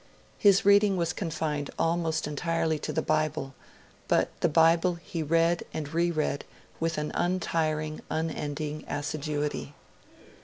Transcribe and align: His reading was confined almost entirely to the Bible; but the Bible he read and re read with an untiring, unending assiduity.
His 0.39 0.65
reading 0.65 0.97
was 0.97 1.13
confined 1.13 1.69
almost 1.77 2.25
entirely 2.25 2.79
to 2.79 2.91
the 2.91 3.03
Bible; 3.03 3.53
but 4.07 4.29
the 4.41 4.49
Bible 4.49 4.95
he 4.95 5.21
read 5.21 5.61
and 5.75 5.93
re 5.93 6.09
read 6.09 6.43
with 6.79 6.97
an 6.97 7.11
untiring, 7.13 8.01
unending 8.09 8.83
assiduity. 8.89 9.75